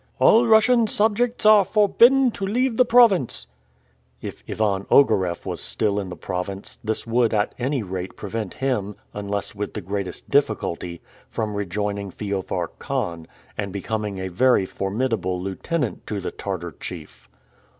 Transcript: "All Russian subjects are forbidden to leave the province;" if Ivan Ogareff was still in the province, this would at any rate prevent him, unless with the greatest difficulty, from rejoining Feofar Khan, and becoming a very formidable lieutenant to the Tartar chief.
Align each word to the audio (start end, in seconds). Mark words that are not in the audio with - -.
"All 0.17 0.47
Russian 0.47 0.87
subjects 0.87 1.45
are 1.45 1.63
forbidden 1.63 2.31
to 2.31 2.43
leave 2.43 2.77
the 2.77 2.85
province;" 2.85 3.45
if 4.19 4.43
Ivan 4.49 4.87
Ogareff 4.89 5.45
was 5.45 5.61
still 5.61 5.99
in 5.99 6.09
the 6.09 6.15
province, 6.15 6.79
this 6.83 7.05
would 7.05 7.35
at 7.35 7.53
any 7.59 7.83
rate 7.83 8.15
prevent 8.15 8.55
him, 8.55 8.95
unless 9.13 9.53
with 9.53 9.75
the 9.75 9.79
greatest 9.81 10.27
difficulty, 10.27 11.01
from 11.29 11.53
rejoining 11.53 12.09
Feofar 12.09 12.69
Khan, 12.79 13.27
and 13.55 13.71
becoming 13.71 14.17
a 14.17 14.29
very 14.29 14.65
formidable 14.65 15.39
lieutenant 15.39 16.07
to 16.07 16.19
the 16.19 16.31
Tartar 16.31 16.71
chief. 16.79 17.29